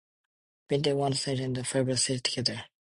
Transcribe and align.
Bittinger 0.67 0.95
won 0.95 1.11
the 1.11 1.17
stage, 1.17 1.41
and 1.41 1.55
the 1.55 1.63
favourites 1.63 2.05
stayed 2.05 2.23
together. 2.23 2.65